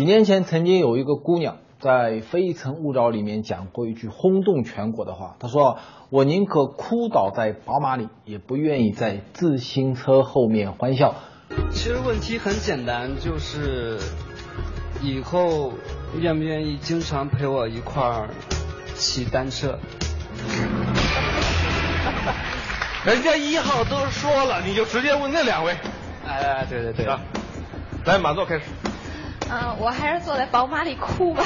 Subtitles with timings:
[0.00, 5.36] 几年前，曾经有一个姑娘在《非诚勿扰》里面讲过一句轰动全国的话。
[5.38, 5.76] 她说
[6.08, 11.16] ：“我宁可哭倒在宝马里，也不愿意在自行车后面欢笑。”
[11.70, 13.98] 其实问题很简单，就是
[15.02, 15.74] 以后
[16.18, 18.30] 愿不愿意经常陪我一块儿
[18.94, 19.78] 骑单车？
[23.04, 25.76] 人家一号都说了，你就直接问那两位。
[26.26, 27.04] 哎，对对对，
[28.06, 28.62] 来，马座开始。
[29.52, 31.42] 嗯，我还是坐在宝马里哭吧。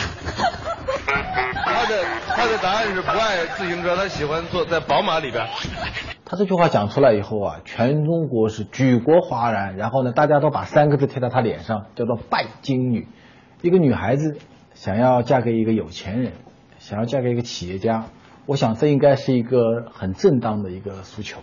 [1.54, 5.46] 他的他的答案是不爱自行车，他喜欢坐在宝马里边。
[6.26, 13.08] 他这句话讲出来以后啊，全中国是举国哗然，然后呢，大家都把三个字贴到他脸上，叫做拜金女。
[13.62, 14.36] 一个女孩子
[14.74, 16.32] 想要嫁给一个有钱人，
[16.78, 18.04] 想要嫁给一个企业家，
[18.44, 21.40] 我想这应该是一个很正当的一个诉求。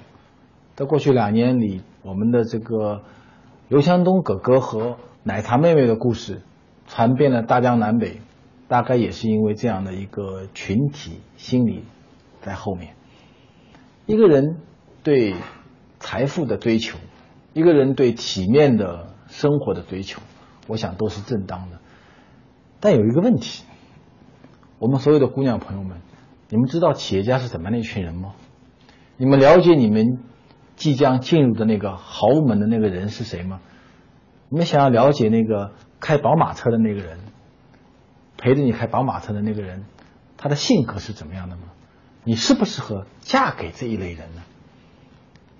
[0.76, 3.02] 在过去两年里，我们的这个
[3.68, 6.44] 刘强东哥哥和奶茶妹妹的故事。
[6.94, 8.20] 传遍了大江南北，
[8.68, 11.86] 大概也是因为这样的一个群体心理
[12.42, 12.96] 在后面。
[14.06, 14.58] 一个人
[15.02, 15.36] 对
[16.00, 17.00] 财富的追求，
[17.54, 20.22] 一个人对体面的生活的追求，
[20.68, 21.80] 我想都是正当的。
[22.82, 23.64] 但有一个问题，
[24.78, 26.02] 我们所有的姑娘朋友们，
[26.50, 28.34] 你们知道企业家是怎么样的一群人吗？
[29.16, 30.20] 你们了解你们
[30.76, 33.62] 即将进入的那个豪门的那个人是谁吗？
[34.50, 35.72] 你们想要了解那个？
[36.02, 37.20] 开宝马车的那个人，
[38.38, 39.86] 陪着你开宝马车的那个人，
[40.36, 41.62] 他的性格是怎么样的吗？
[42.24, 44.42] 你适不适合嫁给这一类人呢？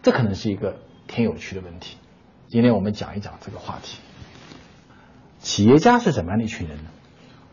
[0.02, 1.98] 这可能是一个挺有趣的问题。
[2.48, 4.00] 今天我们讲一讲这个话题。
[5.40, 6.90] 企业家是怎么样的一群人呢？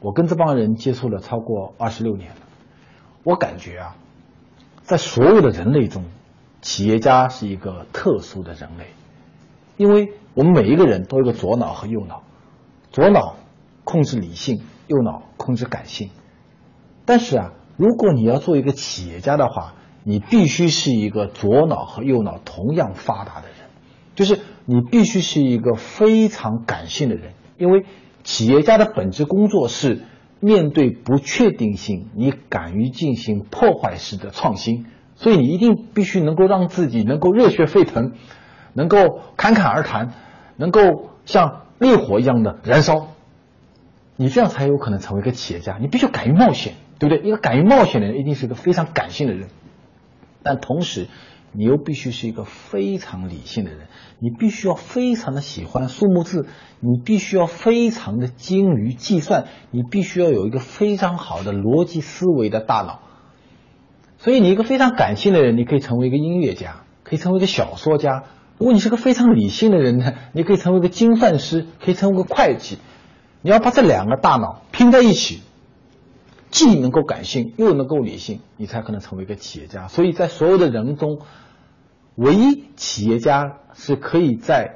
[0.00, 2.40] 我跟这帮人接触了超过二十六年了，
[3.22, 3.96] 我感觉啊，
[4.82, 6.04] 在所有的人类中，
[6.62, 8.86] 企业家是一个特殊的人类，
[9.76, 12.22] 因为我们每一个人都有个左脑和右脑。
[12.98, 13.36] 左脑
[13.84, 16.10] 控制理性，右脑控制感性。
[17.04, 23.68] 但是啊，如果你要做一个企业家的话，你必须是一个左脑和右脑同样发达的人，
[24.16, 27.34] 就是你必须是一个非常感性的人。
[27.56, 27.86] 因为
[28.24, 30.02] 企业家的本质工作是
[30.40, 38.14] 面对不确定性，你敢于进行破坏式的创新，所以你一定必须能够让自己能够热血沸腾，
[38.72, 40.14] 能够侃侃而谈，
[40.56, 40.80] 能够
[41.26, 41.62] 像。
[41.78, 43.08] 烈火一样的燃烧，
[44.16, 45.78] 你这样才有可能成为一个企业家。
[45.80, 47.26] 你必须敢于冒险，对不对？
[47.26, 49.48] 一个敢于冒险的人，一定是一个非常感性的人。
[50.42, 51.08] 但同时，
[51.52, 53.88] 你又必须是一个非常理性的人。
[54.18, 56.46] 你必须要非常的喜欢数目字，
[56.80, 63.00] 你必须要非常的精于计算，你必须要有一个非常好的逻辑思维的大脑。
[64.16, 68.24] 所以，你一个非常感性的人，你可以成为一个音乐家，可以成为一个小说家。
[68.58, 72.78] 如果你是个非常理性的人呢，你可以成为一个精算师，可以成为个会计。
[73.40, 75.42] 你要把这两个大脑拼在一起，
[76.50, 79.86] 既能够感性又能够理性，你才可能成为一个企业家。
[79.86, 81.20] 所以在所有的人中，
[82.16, 84.74] 唯一企业家是可以在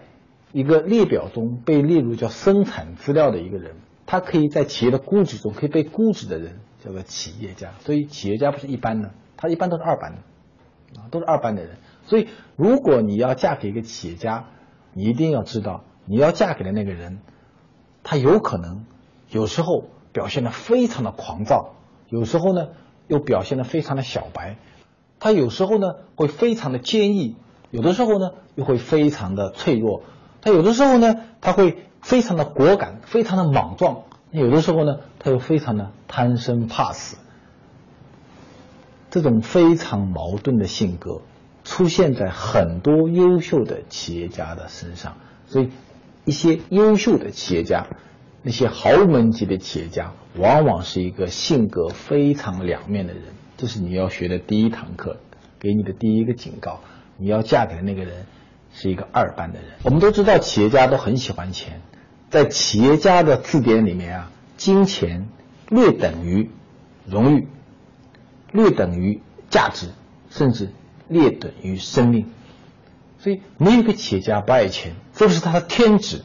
[0.52, 3.74] 一个列表中被列入叫生产资料的一个人，
[4.06, 7.70] 他可以在企业的估值中可以被估值的人叫做企业家。
[7.80, 11.78] 所以企业家不是一般的，他一般都是二班的，啊，都是二班的人。
[12.04, 14.46] 所以，如果你要嫁给一个企业家，
[14.92, 17.20] 你一定要知道，你要嫁给的那个人，
[18.02, 18.84] 他有可能
[19.30, 21.74] 有时候表现的非常的狂躁，
[22.08, 22.68] 有时候呢
[23.06, 24.56] 又表现的非常的小白，
[25.20, 27.36] 他有时候呢会非常的坚毅，
[27.70, 30.02] 有的时候呢又会非常的脆弱，
[30.40, 34.02] 他有的时候呢他会非常的果敢，非常的莽撞，
[34.32, 37.16] 有的时候呢他又非常的贪生怕死，
[39.10, 41.22] 这种非常矛盾的性格。
[41.64, 45.70] 出现在很多优秀的企业家的身上，所以
[46.24, 47.86] 一些优秀的企业家，
[48.42, 53.22] 那些豪门级的企业家，往往是一个性格非常两面的人。
[53.56, 55.18] 这是你要学的第一堂课，
[55.60, 56.80] 给你的第一个警告：
[57.16, 58.26] 你要嫁给的那个人
[58.72, 59.68] 是一个二班的人。
[59.84, 61.80] 我们都知道，企业家都很喜欢钱，
[62.28, 65.28] 在企业家的字典里面啊，金钱
[65.68, 66.50] 略等于
[67.06, 67.46] 荣誉，
[68.50, 69.90] 略等于价值，
[70.28, 70.70] 甚至。
[71.08, 72.26] 劣等于生命，
[73.18, 76.22] 所以没有一个企业家不爱钱，这是他的天职。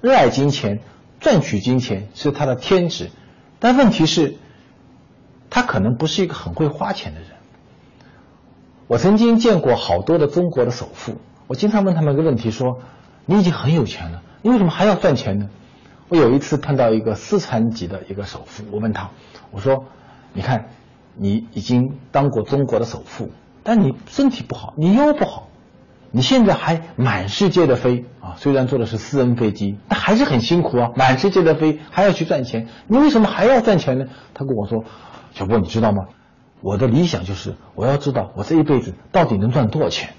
[0.00, 0.80] 热爱金钱，
[1.18, 3.10] 赚取金钱是他的天职，
[3.58, 4.36] 但问题是，
[5.50, 7.30] 他可能不是一个很会花钱的人。
[8.86, 12.80] 我曾经见过好多的中国的首富，我经常问他们一个问题：说
[13.26, 15.50] 你已经很有钱了，你为什么还要赚钱呢？
[16.08, 19.10] 我有一次碰到一个四川籍的一个首富，我问他，
[19.50, 19.84] 我说：
[20.32, 20.68] 你看，
[21.16, 23.30] 你已经当过中国的首富。
[23.68, 25.48] 但你身体不好，你腰不好，
[26.10, 34.06] 你现在还满世界的飞啊，虽然坐的是私人飞机，但还是很辛苦啊，满世界的飞还要去赚钱，你为什么还要赚钱呢？
[34.32, 34.84] 他跟我说，
[35.34, 36.06] 小波，你知道吗？
[36.62, 40.14] 我的理想就是我要知道我这一辈子到底能赚多少钱。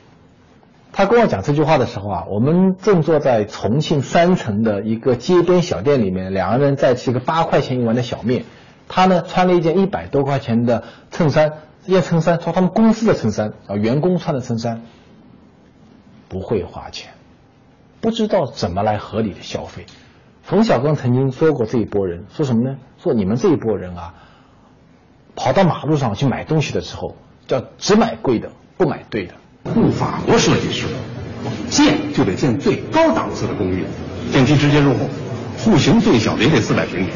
[0.92, 8.44] 他跟我讲这句话的时候啊，我们正坐在重庆三层的一个街边小店里面，两个人在吃一个八块钱一碗的小面。
[8.88, 11.54] 他呢穿了一件一百多块钱的衬衫，
[11.90, 14.84] 这件衬衫说他们公司的衬衫啊，员工穿的衬衫。
[16.28, 17.14] 不会花钱，
[18.00, 19.88] 不知道怎么来合理的消费。
[20.44, 22.78] 冯小刚曾经说过这一波人，说什么呢？
[23.02, 24.14] 说你们这一波人啊，
[25.36, 27.16] 跑到马路上去买东西的时候，
[27.48, 29.34] 叫只买贵的，不买对的。
[29.64, 30.86] 雇法国设计师，
[31.72, 33.86] 建就得建最高档次的公寓，
[34.32, 35.10] 电梯直接入户，
[35.58, 37.10] 户型最小的也得四百平米，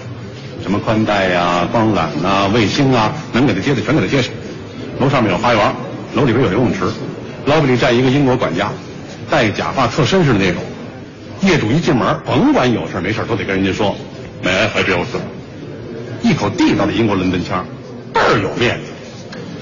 [0.63, 4.33] 什么宽带呀、光缆呐、卫星啊，能给他接的全给他接上。
[4.99, 5.73] 楼上面有花园，
[6.15, 6.79] 楼里边有游泳池
[7.47, 8.69] ，lobby 里站一个英国管家。
[9.29, 10.61] 戴假发特绅士的那种，
[11.41, 13.95] 业主一进门，甭管有事没事都得跟人家说
[14.43, 15.05] ，May I help you？
[16.21, 17.65] 一口地道的英国伦敦腔，
[18.13, 18.91] 倍儿有面子。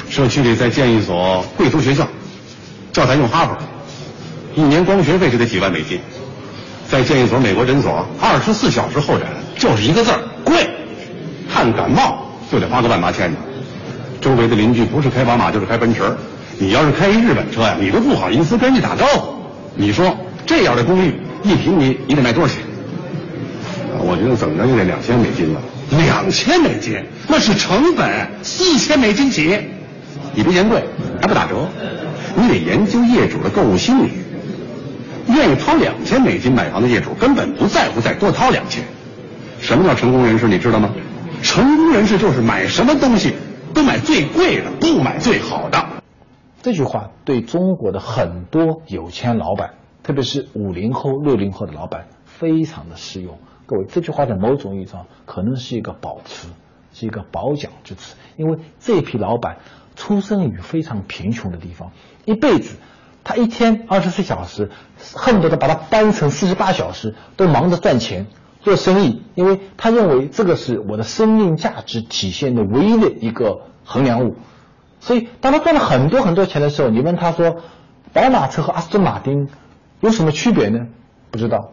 [0.10, 2.08] 社区里再建一所贵族学校，
[2.92, 3.58] 教材用哈佛，
[4.56, 6.00] 一年光学费就得几万美金。
[6.90, 9.26] 再建一所美国诊所，二十四小时候诊，
[9.58, 10.70] 就是一个字儿贵。
[11.54, 13.38] 看感冒就得花个万八千的。
[14.22, 16.04] 周围的邻居不是开宝马就是开奔驰，
[16.60, 19.34] 你要是开一日本车呀，你都不好意思跟人家打招呼。
[19.76, 20.16] 你说
[20.46, 22.58] 这样的公寓一平米你得卖多少钱？
[23.98, 25.60] 我觉得怎么着也得两千美金吧。
[25.98, 28.08] 两千美金那是成本，
[28.44, 29.60] 四千美金起。
[30.36, 30.84] 你别嫌贵，
[31.20, 31.68] 还不打折。
[32.36, 34.12] 你得研究业主的购物心理。
[35.34, 38.84] 愿意掏两千美金买房的业主根本不在乎再多掏两千。
[39.60, 40.48] 什么叫成功人士？
[40.48, 40.90] 你知道吗？
[41.42, 43.34] 成功人士就是买什么东西
[43.74, 46.04] 都买最贵的，不买最好的。
[46.62, 49.74] 这句话对中国的很多有钱老板，
[50.04, 53.40] 特别是五零后、六零后的老板，非常的适用。
[53.66, 56.50] 各位，这句话在某种意义上可能是一个保词，
[56.94, 59.58] 是一个褒奖之词，因为这批老板
[59.96, 61.92] 出生于非常贫穷的地方，
[62.26, 62.76] 一辈子
[63.24, 64.70] 他一天二十四小时，
[65.16, 68.28] 恨不得把它掰成四十八小时，都忙着赚钱
[68.62, 74.36] 做生意，因为他认为这个是我的生命价值体现的唯一的一个衡量物。
[75.00, 77.58] 所以，当他赚了很多很多钱的时候，你问他说，
[78.14, 79.50] 宝马车和阿斯顿马丁
[80.00, 80.88] 有什么区别呢？
[81.32, 81.72] 不知道。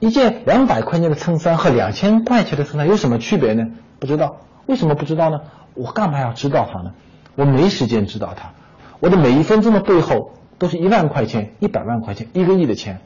[0.00, 3.64] 一件两百块钱的衬衫和两千块钱的衬衫有什么区别呢？
[4.00, 4.36] 不知道。
[4.66, 5.40] 为什么不知道呢？
[5.74, 6.92] 我干嘛要知道它呢？
[7.34, 8.52] 我没时间知道它。
[9.00, 13.00] 我的每一分钟的背后都是一万块钱、一百万块钱、一个亿的钱。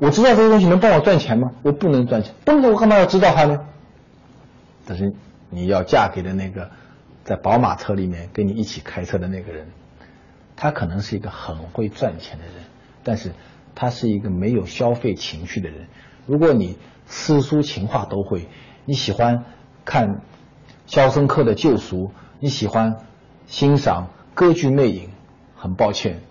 [0.00, 1.52] 我知道这些东西能帮我赚钱吗？
[1.62, 2.34] 我不能赚钱。
[2.44, 3.68] 不能，我干嘛要知道它呢？
[4.84, 5.12] 但是
[5.50, 6.70] 你要嫁给的那个。
[7.22, 9.68] 在宝马车里面跟你一起开车的那个人，
[10.56, 12.54] 他可能是一个很会赚钱的人，
[13.04, 13.32] 但是
[13.76, 15.86] 他是一个没有消费情绪的人。
[16.26, 16.76] 如果你
[17.06, 18.48] 诗书情画都会，
[18.84, 19.44] 你喜欢
[19.84, 20.08] 看
[20.86, 22.06] 《肖申克的救赎》，
[22.40, 22.96] 你喜欢
[23.46, 25.10] 欣赏歌剧魅影，
[25.54, 26.22] 很抱歉，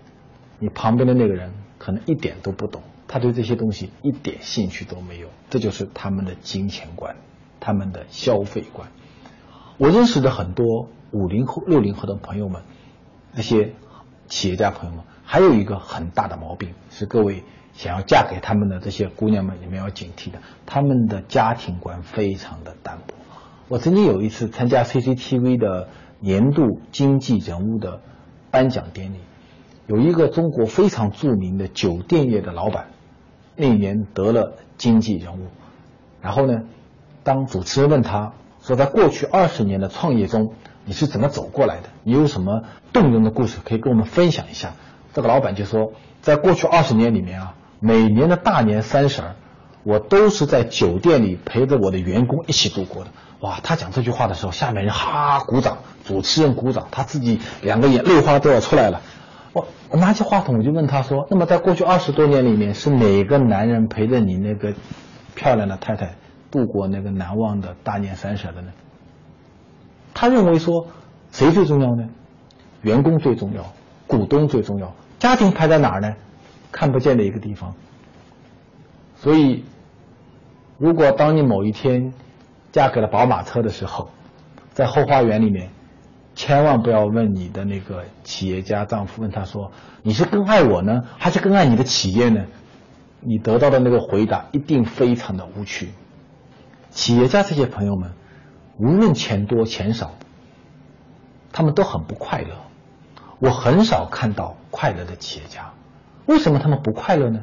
[0.57, 5.27] 你旁边的那个人可能一点都不懂，他对这些东西一点兴趣都没有。
[5.49, 7.17] 这就是他们的金钱观，
[7.59, 8.89] 他们的消费观。
[9.77, 12.61] 我认识的很多五零后、六零后的朋友们，
[13.33, 13.73] 那些
[14.27, 23.15] 企业家朋友们，还有一个很大的毛病，是各位想要嫁给他们的这些姑娘们，你们要警惕的，他们的家庭观非常的淡薄。
[23.69, 28.01] 我曾经有一次参加 CCTV 的年度经济人物的
[28.51, 29.19] 颁奖典礼，
[29.87, 32.89] 有一个中国非常著名的酒店业的老板，
[33.59, 35.47] 那年得了经济人物，
[36.21, 36.61] 然后呢，
[37.23, 38.31] 当主持人问他。
[38.61, 40.53] 说在过去二十年的创业中，
[40.85, 41.89] 你是怎么走过来的？
[42.03, 44.73] 你有什么动人的故事可以跟我们分享一下？
[45.13, 49.35] 这个老板就说，在过去二十年里面啊，每年的大年三十儿，
[49.83, 53.11] 我都是在酒店里陪着我的员工一起度过的。
[53.39, 59.01] 哇，他讲这句话的时候，下面人哈鼓掌，主持人鼓掌，他自己两个眼泪花都要出来了。
[59.53, 64.73] 我我拿起话筒，我就问他说：“那么在过去二十多年里面，是哪个男人陪着你那个
[65.35, 66.15] 漂亮的太太？”
[66.51, 68.71] 度过那个难忘的大年三十的呢？
[70.15, 70.87] 他认为说，
[71.31, 72.09] 谁最重要呢？
[72.81, 73.71] 员工最重要，
[74.07, 76.15] 股东最重要，家庭排在哪儿呢？
[76.71, 77.75] 看不见的一个地方。
[79.15, 79.63] 所以，
[80.79, 82.13] 如果当你某一天
[82.71, 84.09] 嫁给了宝马车的时候，
[84.73, 85.69] 在后花园里面，
[86.39, 92.45] 千万不要问你的那个企业家丈夫，问他说：“你是更爱我呢，还是更爱你的企业呢？”
[93.19, 95.89] 你得到的那个回答一定非常的无趣。
[96.91, 98.13] 企业家这些朋友们，
[98.77, 100.13] 无论钱多钱少，
[101.51, 102.55] 他们都很不快乐。
[103.39, 105.73] 我很少看到快乐的企业家，
[106.25, 107.41] 为什么他们不快乐呢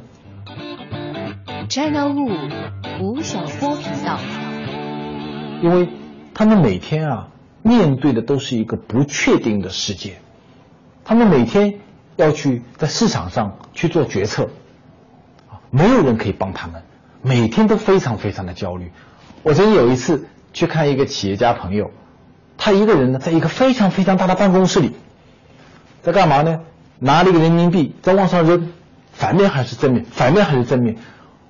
[1.68, 2.50] ？Channel Wu
[3.02, 4.18] 吴晓波频道。
[5.62, 5.90] 因为
[6.32, 7.28] 他们每天啊
[7.66, 10.18] 面对的都是一个不确定的世界，
[11.04, 11.80] 他们每天
[12.14, 14.44] 要去在市场上去做决策，
[15.50, 16.84] 啊，没有人可以帮他们，
[17.22, 18.92] 每天都非常非常的焦虑。
[19.42, 21.90] 我曾经有一次去看一个企业家朋友，
[22.56, 24.92] 他一个人呢在一个非常非常大的办公室里，
[26.02, 26.60] 在干嘛呢？
[27.00, 28.70] 拿了一个人民币在往上扔，
[29.12, 30.04] 反面还是正面？
[30.04, 30.98] 反面还是正面？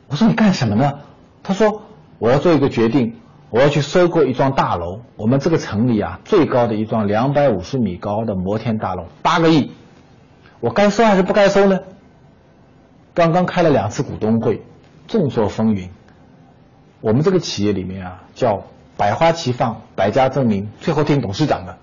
[0.09, 1.01] 我说你干什么呢？
[1.43, 1.83] 他说
[2.19, 3.17] 我要做一个决定，
[3.51, 5.01] 我要去收购一幢大楼。
[5.17, 9.73] 我们这个城里啊，最高的一幢两百五十米高的摩天大楼，八个亿，
[10.61, 11.81] 我该收还是不该收呢？
[13.15, 14.63] 刚刚开了两次股东会，
[15.07, 15.89] 众说纷纭。
[17.01, 18.65] 我们这个企业里面啊，叫
[18.97, 21.79] 百花齐放，百家争鸣，最后听董事长的，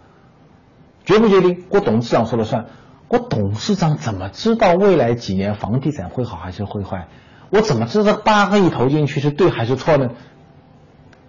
[1.05, 2.65] 决不决定我董事长说了算。
[3.07, 7.07] 我董事长怎么知道未来几年房地产会好还是会坏？
[7.51, 10.09] 我怎么知道八个亿投进去是对还是错呢？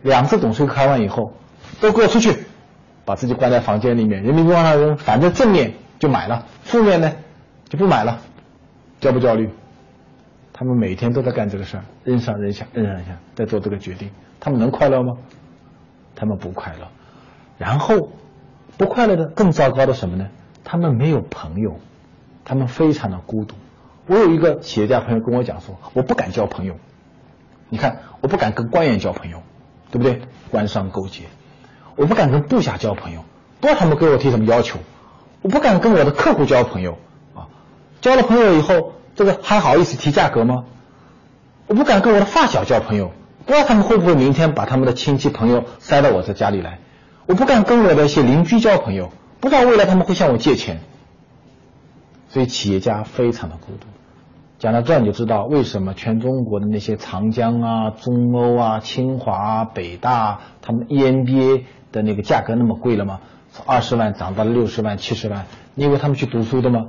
[0.04, 1.32] 两次董事会开完以后，
[1.80, 2.44] 都给我出去，
[3.06, 7.10] 把自己关在房间里面，人民币往上扔，反正正面就买了，负面呢
[7.70, 8.20] 就不买了，
[9.00, 9.48] 焦不焦虑？
[10.52, 15.14] 他们每天都在干这个事儿，扔上扔下，扔上扔下，在做这个决定，他们能快乐吗？
[16.14, 16.88] 他们不快乐。
[17.56, 18.10] 然后
[18.76, 20.28] 不快乐的更糟糕的什么呢？
[20.64, 21.80] 他们没有朋友，
[22.44, 23.54] 他们非常的孤独。
[24.06, 26.76] 我有一个企业家朋友跟我讲说，我不敢交朋友。
[27.70, 29.42] 你看，我不敢跟官员交朋友，
[29.90, 30.22] 对不对？
[30.50, 31.24] 官商勾结。
[31.96, 33.24] 我不敢跟部下交朋友，
[33.60, 34.78] 不知道他们给我提什么要求。
[35.42, 36.98] 我不敢跟我的客户交朋友
[37.34, 37.48] 啊，
[38.00, 40.64] 交了朋友以后，这个还好意思提价格吗？
[41.66, 43.12] 我不敢跟我的发小交朋友，
[43.46, 46.78] 不知道他们会不会明天把他们的亲戚朋友塞到我这家里来。
[47.26, 49.10] 我不敢跟我的一些邻居交朋友，
[49.40, 50.80] 不知道未来他们会向我借钱。
[52.28, 53.86] 所以企业家非常的孤独。
[54.64, 63.20] 讲到这你就知道为什么全中国的那些长江啊、中欧啊、清华啊、北大，他们 EMBA 的那个价格那么贵了吗？
[63.52, 65.44] 从二十万涨到了六十万、七十万。
[65.74, 66.86] 你以为他们去读书的吗？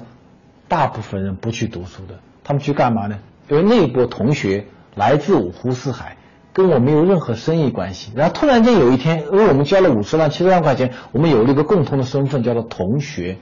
[0.69, 3.17] 大部分人不去读书的，他们去干嘛呢？
[3.49, 6.15] 因为那波同学来自五湖四海，
[6.53, 8.13] 跟我没有任何生意关系。
[8.15, 13.35] 然后突然间有一天，因为我们交了五十万、七十万块钱，我们有了一个共同的身份，叫做同学。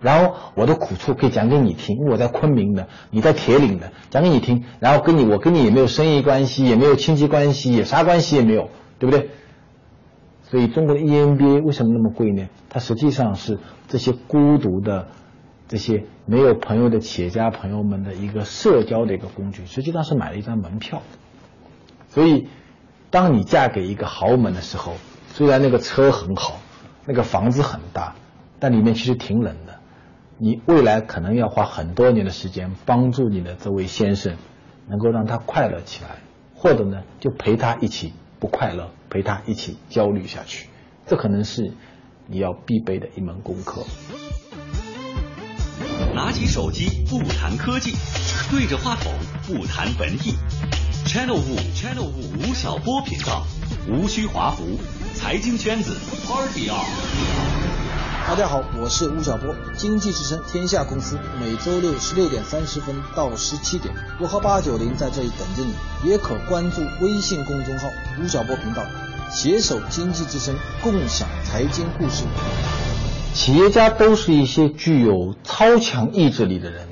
[0.00, 4.64] 然后我的苦处可以讲给你听，我在昆明的，你在铁岭的，讲给你听。
[4.78, 9.30] 然后跟你，我跟你也没有生意关系，也没有亲戚关系，也啥关系也没有，对不对？
[10.44, 12.48] 所以中国的 EMBA 为什么那么贵呢？
[12.68, 15.08] 它实际上是这些孤独的、
[15.68, 21.02] 这些没有朋友的企业家朋友们的一个社交的一个工具，实际上是买了一张门票。
[22.08, 22.48] 所以，
[23.10, 24.94] 当你嫁给一个豪门的时候，
[25.28, 26.58] 虽然那个车很好，
[27.06, 28.16] 那个房子很大，
[28.58, 29.69] 但里面其实挺冷的。
[30.42, 34.38] 你未来可能要花很多年的时间帮助你的这位先生，
[34.88, 36.22] 能够让他快乐起来，
[36.54, 40.70] 或者呢，就陪他一起不快乐，陪他一起焦虑下去。
[41.06, 41.74] 这可能是
[42.26, 43.84] 你要必备的一门功课。
[46.14, 47.92] 拿起手机不谈科技，
[48.50, 49.12] 对着话筒
[49.46, 50.36] 不谈文艺。
[51.04, 53.44] Channel 五 Channel 五吴晓波频道，
[53.86, 54.64] 无需华服，
[55.12, 55.94] 财经圈子
[56.26, 57.69] Party on。
[58.26, 67.88] 大家好，我是吴晓波，经济之声天下公司每周六十六点三十分到十七点，我和八九零在这里等着你，也可关注微信公众号
[68.20, 68.82] 吴晓波频道，
[69.30, 72.24] 携手经济之声，共享财经故事。
[73.34, 76.86] 企业家都是一些具有超强意志力的人，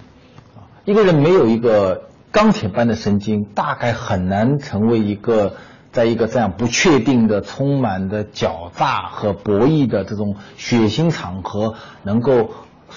[0.57, 5.55] 啊，一个人没有一个钢铁般的神经，大概很难成为一个。
[5.93, 12.51] 在一个这样不确定的、充满的狡诈和博弈的这种血腥场合，能够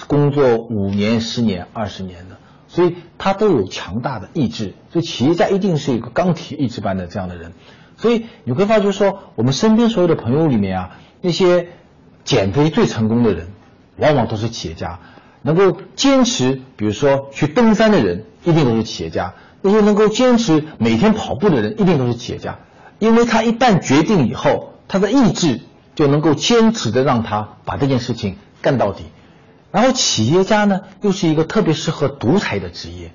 [0.06, 2.36] 工作五年、十年、二十年的，
[2.68, 4.74] 所以他都有强大的意志。
[4.92, 7.52] 所以企业家一定是一个钢铁意志般的这样的人。
[7.96, 11.68] 所以你会发觉说，我们身边所有的朋友里面啊，那些
[12.24, 13.48] 减肥最成功的人，
[13.96, 15.00] 往往都是企业家。
[15.42, 22.58] 能够坚持，比如说去登山的人，一定都是企业家；那些能够坚持每天跑步的人，一定都是企业家。
[23.02, 25.62] 因为他一旦决定以后，他的意志
[25.96, 29.06] 就能够坚持的让他把这件事情干到底。
[29.72, 33.10] 然后企业家呢，又是一个特别适合独裁的职业。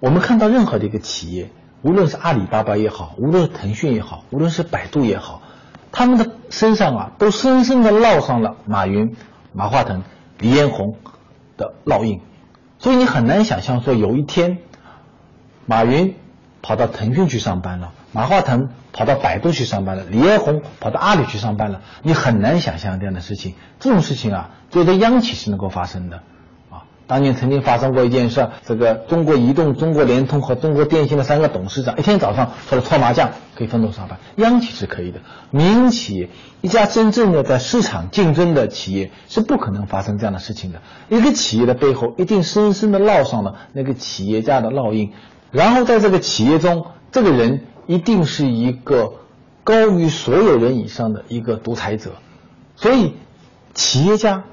[0.00, 1.50] 我们看到任何的一个企业，
[1.82, 5.42] 无论是阿里巴巴也好，无论是腾讯也好，无论是百度也好，
[5.92, 9.14] 他们的身上啊，都深深的烙上了马云、
[9.52, 10.04] 马化腾、
[10.38, 10.96] 李彦宏
[11.58, 12.22] 的烙印。
[12.78, 14.56] 所以你很难想象说有一天，
[15.66, 16.14] 马云
[16.62, 17.92] 跑到腾讯去上班了。
[18.18, 23.54] 马化腾跑到百度去上班了，李彦宏跑到阿里去上班了，你很难想象这样的事情。
[23.78, 26.16] 这种事情啊，只有在央企是能够发生的，
[26.68, 35.20] 啊，当年曾经发生过一件事，这个中国移动、中国联通和中国电信的三个董事长一天早上除了搓麻将可以分头上班，央企是可以的，
[35.52, 36.28] 民营企业
[36.60, 40.82] 一家真正的在市场竞争的企业是不可能发生这样的事情的。
[41.08, 45.12] 一个企业的背后一定深深的烙上了那个企业家的烙印，
[45.52, 49.14] 然后在这个企业中，这个人一定是一个
[49.64, 52.12] 高于所有人以上的一个独裁者，
[52.76, 53.14] 所以
[53.74, 54.44] 企业家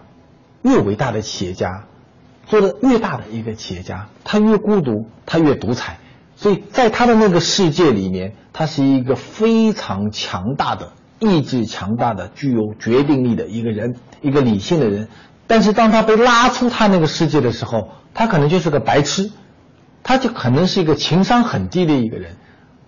[0.64, 1.86] 越伟大的企业家。
[2.48, 5.98] 做的越大的一个企业家，他越孤独，他越独裁，
[6.36, 15.08] 所以在他的那个世界里面，他是一个非常强大的意志、强大的具有决定力的一个人，一个理性的人。
[15.48, 19.32] 但是当他被拉出他那个世界的时候，他可能就是个白痴，
[20.04, 22.38] 他就可能是一个情商很低的一个人。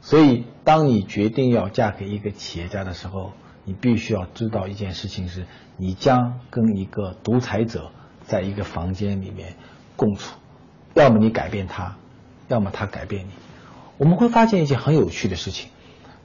[0.07, 3.33] 所以，当你决定要嫁给一个企业家的时候，
[3.65, 5.45] 你必须要知道一件事情：是
[5.75, 7.91] 你将跟一个独裁者。
[8.25, 9.55] 在一个房间里面
[9.95, 10.35] 共处，
[10.93, 11.95] 要么你改变他，
[12.49, 13.31] 要么他改变你。
[13.97, 15.69] 我们会发现一件很有趣的事情：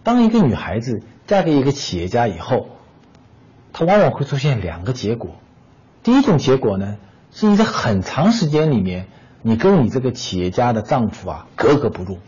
[0.02, 2.70] 当一个女孩子嫁给一个企业家以后，
[3.72, 5.36] 她往往会出现两个结果。
[6.02, 6.98] 第一种结果呢，
[7.30, 9.06] 是你在很长时间里面，
[9.42, 12.18] 你跟你这个企业家的丈夫啊格格不入。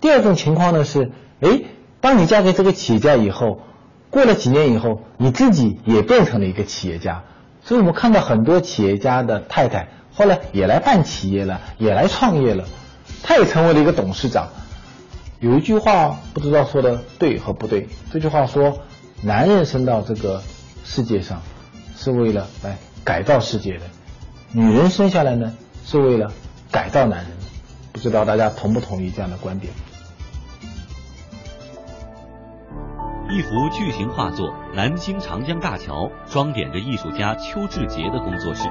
[0.00, 1.62] 第二种情况呢是，哎，
[2.00, 3.62] 当你嫁给这个企业家以后，
[4.10, 7.24] 过了几年以后，你自己也变成了一个企业家。
[7.64, 12.64] 所以我们看到很多企业家的太太后来也来办企业了，也来创业了，
[13.22, 14.48] 他也成为了一个董事长。
[15.40, 18.78] 有一句话不知道说的对和不对，这句话说：
[19.22, 20.42] 男人生到这个
[20.84, 21.42] 世界上
[21.96, 23.80] 是为了来改造世界的，
[24.52, 26.32] 女人生下来呢是为了
[26.70, 27.30] 改造男人。
[27.92, 29.72] 不知道大家同不同意这样的观点？
[33.30, 38.70] 一幅巨型画作《南京长江大桥》装点着艺术家邱志杰的工作室。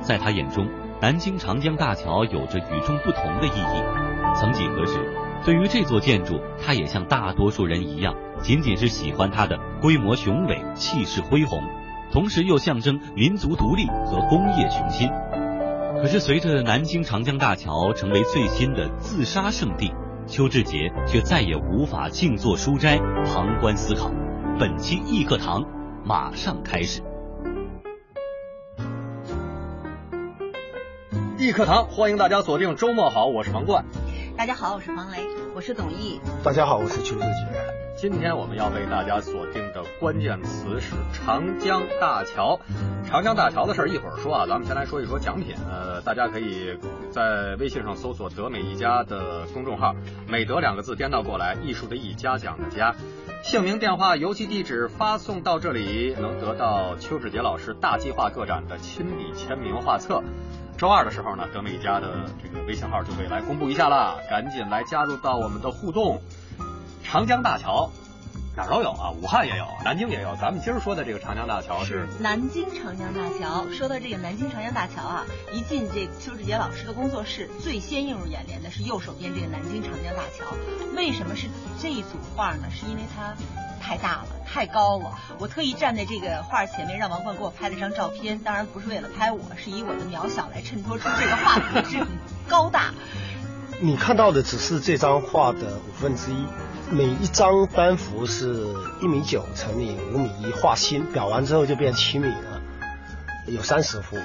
[0.00, 0.68] 在他眼中，
[1.00, 3.82] 南京长江大桥有着与众不同的意义。
[4.36, 5.04] 曾几何时，
[5.44, 11.60] 对于这座建筑，他也像大多数人一样，仅仅是喜欢它的规模雄伟、气势恢宏，
[12.12, 15.10] 同时又象征民族独立和工业雄心。
[16.00, 19.92] 可是，随着南京长江大桥成为最新的自杀圣地。
[20.28, 24.12] 邱志杰却再也无法静坐书斋旁观思考。
[24.60, 25.64] 本期易课堂
[26.04, 27.02] 马上开始。
[31.38, 33.86] 易课堂欢迎大家锁定周末好，我是王冠。
[34.36, 36.20] 大家好，我是黄雷，我是董毅。
[36.44, 37.77] 大家好，我是邱志杰。
[38.00, 42.60] 今天我们要为大家锁定的关键词是长江大桥。
[43.04, 45.56] 长江大桥的事儿一会儿说啊，咱们先来说一说奖品。
[45.68, 46.78] 呃，大家可以
[47.10, 49.96] 在微信上搜索“德美一家”的公众号
[50.30, 52.94] ，“美德”两个字颠倒过来，艺术的艺，嘉奖的嘉，
[53.42, 60.22] 姓名、电话、邮寄地址发送到这里，能得到邱志杰老师大计划个展的亲笔签名画册。
[60.76, 66.22] 周二的时候呢，德美一家的这个微信号就会来公布一下啦，赶紧来加入到我们的互动。
[67.10, 67.90] 长江大桥
[68.54, 70.36] 哪儿都有啊，武汉也有，南京也有。
[70.36, 73.64] 咱们今儿说的这个长江大桥是南京长江大桥。
[73.72, 80.54] 说到这个南京长江大桥啊，一进这邱志杰老师的工作室，最先映入眼帘的是右手边这个南京长江大桥。
[80.94, 81.46] 为什么是
[81.80, 82.64] 这一组画呢？
[82.70, 83.32] 是因为它
[83.80, 85.18] 太大了，太高了。
[85.38, 88.38] 我特意站在这个画前面，让王冠给我拍了张照片。
[88.40, 92.08] 当然不是为了拍我，是以我的渺小来衬托出这个画体是很
[92.46, 92.92] 高大。
[93.80, 96.44] 你看到的只是这张画的五分之一。
[96.90, 98.64] 每一张单幅是
[99.02, 102.62] 一米九乘以五米一，画心裱完之后就变七米了，
[103.46, 104.16] 有三十幅，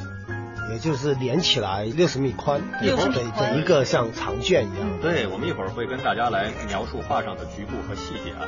[0.71, 4.87] 也就是连起来六十米宽，六十米的一个像长卷一样。
[5.01, 8.47] 对，我们一会儿会跟大家来描述画上的局部和细节啊。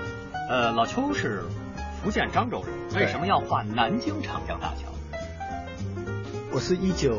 [0.50, 1.44] 呃，老邱是
[2.02, 5.20] 福建漳州人，为什么要画南京长江大桥？
[6.54, 7.18] 我是一九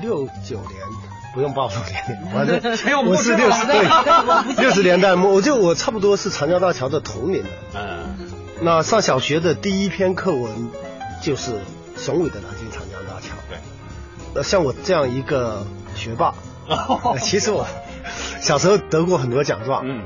[0.00, 0.99] 六九年。
[1.32, 3.82] 不用暴露年龄， 反正我是六十对
[4.56, 7.50] 六十年代末，我就我差不多是长江大桥的童年的。
[7.74, 10.70] 嗯，那上小学的第一篇课文
[11.22, 11.52] 就是
[11.96, 13.36] 雄伟的南京长江大桥。
[13.48, 13.58] 对，
[14.34, 15.64] 那像我这样一个
[15.94, 16.34] 学霸，
[17.20, 17.66] 其实我
[18.40, 20.02] 小时候得过很多奖状，嗯，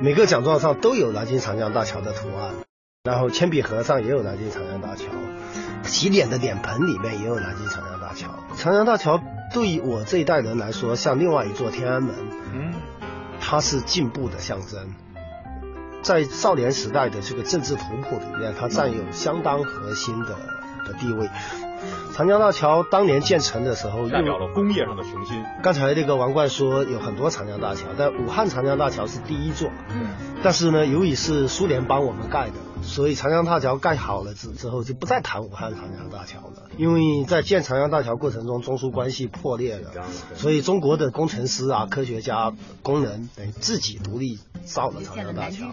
[0.00, 2.52] 每个奖状上都有南京长江大桥的图案，
[3.02, 5.06] 然后铅笔盒上也有南京长江大桥，
[5.82, 9.20] 洗脸的脸盆里面也有南京长江大桥，长江大桥。
[9.52, 12.14] 对于我这一代人来说，像另外一座天安门，
[12.52, 12.72] 嗯，
[13.40, 14.94] 它是进步的象征，
[16.02, 20.36] 在少年时代的这个政治图谱里面，它占有相当核心的
[20.86, 21.28] 的地位。
[22.18, 25.40] 长江大桥当年建成的时候，代表了工业上的雄心。
[25.62, 30.08] 刚才那个王冠说有很多长江大桥，但武汉长江大桥是第一座，嗯，
[30.42, 39.92] 但是呢，由于是苏联帮我们盖的，所以长江大桥盖好了之之后，就不再谈武汉长江大桥了，因为在建长江大桥过程中，中苏关系破裂了，
[40.34, 42.52] 所以中国的工程师啊、科学家、
[42.82, 45.66] 工人等于自己独立造了长江大桥。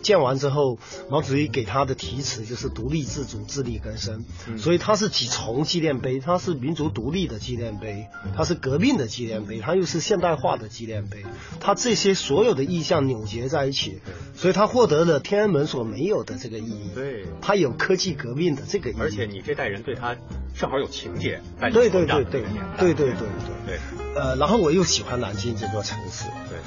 [0.00, 0.78] 建完之后，
[1.10, 4.24] 毛主席给他的题词就是“独立自主，自力更生”，
[4.56, 11.24] 所以他是几重纪念碑，它是民族独立的纪念碑，它是革命的纪念碑，它又是现代化的纪念碑，
[11.60, 14.00] 它这些所有的意象扭结在一起，
[14.34, 16.90] 所以它获得了天安门所没有的这个意义。
[16.94, 18.96] 对，它有科技革命的这个意义。
[19.00, 20.16] 而且你这代人对它
[20.56, 21.40] 正好有情节。
[21.60, 22.42] 对对对对对
[22.78, 23.14] 对对对
[23.66, 23.78] 对。
[24.14, 26.24] 呃，然后我又喜欢南京这座城市。
[26.48, 26.58] 对。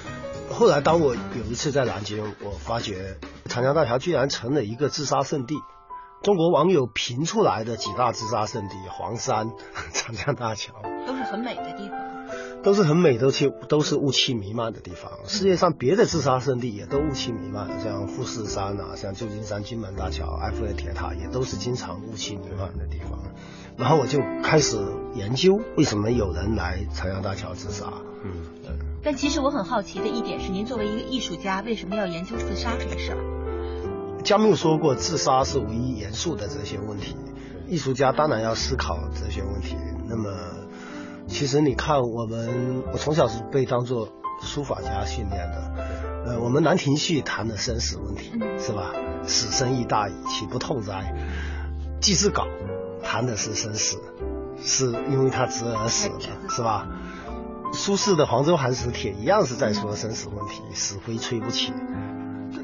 [0.54, 5.56] 后来，当我有一次在南京，我发觉长江大桥居然成了一个自杀圣地。
[6.24, 9.50] 中国网友评出来的几大自杀圣地：黄山、
[9.92, 10.74] 长江大桥，
[11.08, 12.00] 都是很美的地方。
[12.62, 15.12] 都是很美，都气都是雾气弥漫的地方。
[15.26, 23.18] 世界上别的自杀圣地也都雾气弥漫，像富士山啊，像旧金山金门大桥、埃菲尔铁塔，也都是经常雾气弥漫的地方。
[23.76, 24.78] 然后我就开始
[25.16, 27.92] 研究为什么有人来长江大桥自杀。
[28.24, 28.32] 嗯。
[29.04, 33.41] 但其实我很好奇的一点是，您作为一个艺术家，为什么要研究自杀这个事儿？
[34.32, 37.18] 加缪说过，自杀是唯一严肃的哲学问题。
[37.68, 39.76] 艺术家当然要思考哲学问题。
[40.08, 40.34] 那么，
[41.28, 44.08] 其实你看，我们我从小是被当做
[44.42, 45.74] 书法家训练的。
[46.28, 48.94] 呃，我们《兰亭序》谈的生死问题，是吧？
[49.28, 51.14] 死生亦大矣，岂不痛哉？
[52.00, 52.48] 《祭祀稿》
[53.04, 53.98] 谈的是生死，
[54.64, 56.20] 是因为他侄儿死了，
[56.56, 56.88] 是吧？
[57.74, 61.74] 苏轼的《黄州寒食帖》一样是在说生死问题，死灰吹不起。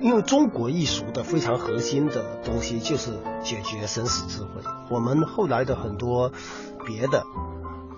[0.01, 3.11] 因为中国艺术的非常核心的东西就是
[3.43, 4.61] 解决生死智慧。
[4.89, 6.31] 我们后来的很多
[6.85, 7.25] 别的，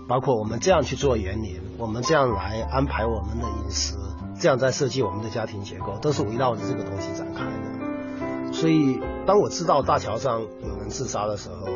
[0.08, 3.94] 包括我们这样去做园林，我们这样来安排我们的饮食，
[4.38, 8.52] 这样在设计我们的家庭结构，都是围绕着这个东西展开的。
[8.52, 11.66] 所以，当我知道大桥上有人自杀的时候，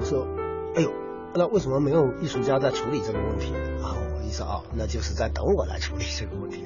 [0.00, 0.26] 我说
[0.74, 0.90] ：“哎呦，
[1.34, 3.94] 那为什么没有艺术家在处理这个问题？”啊。
[4.18, 6.64] 我意思啊，那就是在等我来处理这个问题，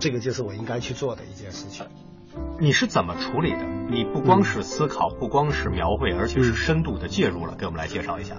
[0.00, 1.84] 这个就是我应该去做的一件事情。
[2.58, 3.64] 你是怎么处理的？
[3.88, 8.36] 你不光是思考，不光是描绘，而且是深度的介入了，给我们来介绍一下。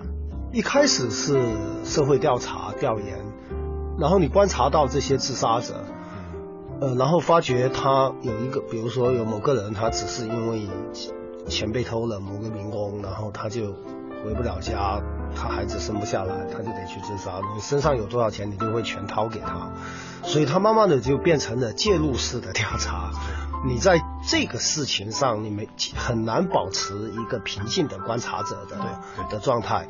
[0.51, 1.41] 一开始是
[1.83, 3.19] 社会调查调研，
[3.99, 5.83] 然后你观察到这些自杀者，
[6.79, 10.67] 呃，然后发觉他有一个，比如说有某个人，他只是因为
[11.47, 13.73] 钱被偷了，某个民工，然后他就
[14.23, 15.01] 回不了家。
[15.35, 17.41] 他孩子生不下来，他就得去自杀。
[17.55, 19.71] 你身上有多少钱，你就会全掏给他。
[20.21, 23.09] 所以他慢慢的就变成了介入式的调查。
[23.65, 28.77] 你在这个事情上，你没很难保持一个平静的观察者的
[29.29, 29.87] 的状态。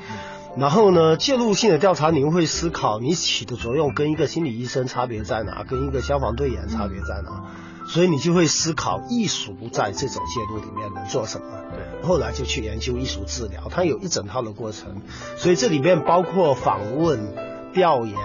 [0.56, 7.52] 然后呢，介入性的调查，你会思考你起的作用跟一个心理医生差别在哪，跟一个消防队员差别在哪。
[7.88, 11.48] 所以你就会思考艺术在这种介入里面能做什么。
[11.72, 15.02] 对，后来就去研究艺术治疗，它有一整套的过程。
[15.36, 17.36] 所以这里面包括访问、
[17.74, 18.18] 调研，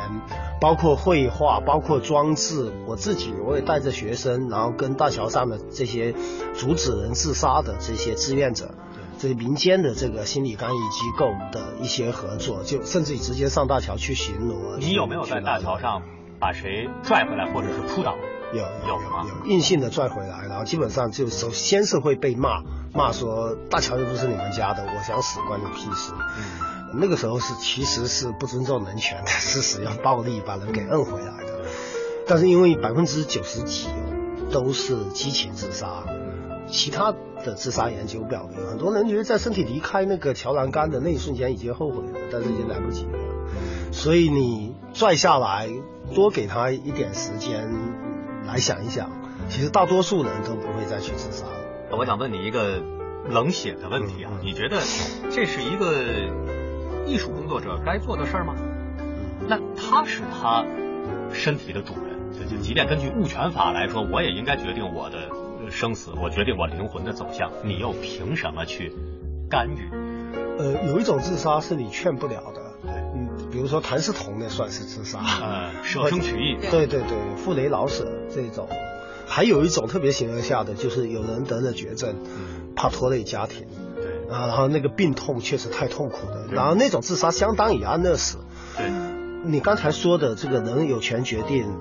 [0.61, 2.73] 包括绘画，包括装置。
[2.87, 6.15] 我自己我也带着学生，然后跟大桥上的这些
[6.55, 8.75] 阻止人自杀的这些志愿者，
[9.19, 14.77] 这些民间的这个心理干预机构的一些合作，就甚至于直接上大桥去巡逻。
[14.79, 16.03] 你有没有在大桥上
[16.39, 18.15] 把谁拽回来，或者是扑倒？
[18.51, 18.95] 有有
[19.29, 22.63] 有硬性的拽回来，然后基本上就首先是会被骂，
[22.95, 26.15] 骂说大桥又不是你们家的，我想死关你屁事。
[26.15, 26.43] 嗯，
[26.95, 31.61] 那个时候是其实是不尊重人权的，是使用暴力把人给摁回来的。
[32.27, 33.89] 但是因为百分之九十几
[34.51, 36.05] 都是激情自杀，
[36.69, 43.19] 其他的自杀研究表明，很多人觉得在身体离开那个桥栏杆的那一瞬间已经后悔了，但是已经来不及了。
[43.93, 45.71] 所以你拽下来，
[46.15, 47.69] 多给他一点时间。
[48.47, 49.11] 来想一想，
[49.51, 51.45] 其实大多数人都不会再去自杀。
[51.91, 52.81] 我想问你一个
[53.29, 54.79] 冷血的问题啊，你觉得
[55.31, 56.57] 这是一个
[57.07, 58.55] 艺术工作者该做的事儿吗？
[59.47, 60.65] 那他是他
[61.33, 68.93] 身体的主人，就就即便根据物权法来说，我也应该决定我的生死，我决定我灵魂的走向，你又凭什么去
[69.49, 69.91] 干预？
[70.59, 72.63] 呃，有一种自杀是你劝不了的。
[72.85, 78.69] 嗯比如说谭嗣同那算是自杀，呃，舍生取义，对对对，傅雷老舍这种，
[79.27, 82.15] 还有一种特别形而下的，就是有人得了绝症，
[82.77, 83.78] 怕拖累家庭，对，
[84.31, 88.39] 啊，然后那个病痛确实太痛苦了，然后那种自杀相当于安乐死，
[88.77, 88.91] 对，
[89.45, 91.79] 你刚才说的这个人有权决定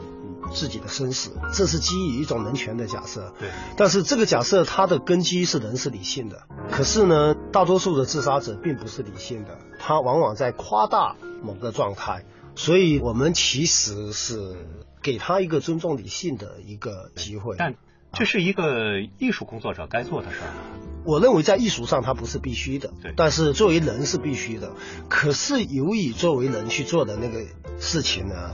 [0.54, 11.16] 自己的生死，这是基于一种人权的假设，对，但是这个假设它的根基是人是理性的，可是呢，大多数的自杀者并不是理性的，他往往在夸大。
[11.44, 14.56] 某个状态，所以我们其实是
[15.04, 17.56] 给他一个尊重理性的一个机会。
[17.60, 17.76] 但
[18.12, 20.87] 这是一个艺术工作者该做的事儿。
[21.08, 24.74] 我认为在艺术上它不是必须的，但是作为人是必须的。
[25.08, 27.46] 可是由于作为人去做的那个
[27.80, 28.54] 事情呢，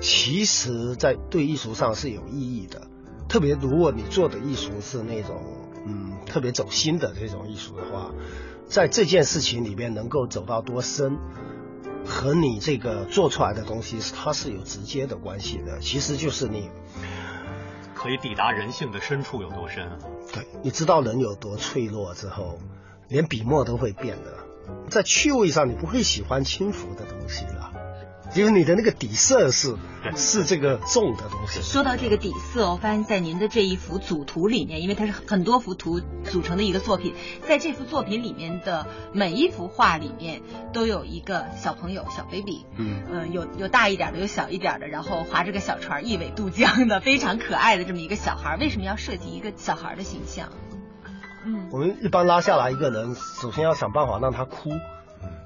[0.00, 2.86] 其实在对艺术上是有意义的。
[3.28, 5.42] 特别如果你做的艺术是那种
[5.86, 8.12] 嗯特别走心的这种艺术的话，
[8.68, 11.18] 在这件事情里面能够走到多深，
[12.06, 15.80] 和你这个做出来的东西它是有直接的关系的。
[15.80, 16.70] 其实就是你
[17.98, 19.98] 可以抵达人性的深处有多深啊。
[20.32, 22.58] 对，你知道人有多脆弱之后，
[23.08, 24.34] 连笔墨都会变的。
[24.88, 27.67] 在趣味上，你不会喜欢轻浮的东西了。
[28.34, 29.76] 就是你的那个底色是
[30.14, 31.62] 是这个重的东西。
[31.62, 37.14] 说到这个底色，我发现在您的这一幅组图里面，因为它是很多幅图组成的一个作品，
[37.46, 48.56] 在这幅作品里面的每一幅画里面都有一个小朋友小 baby，嗯嗯，有有大一点的，有小一点的，然后划着个小船，一苇渡江的，非常可爱的这么一个小孩。
[48.58, 50.48] 为什么要设计一个小孩的形象？
[51.44, 54.70] 嗯，我们一般拉下来一个人，首先要想办法让他哭。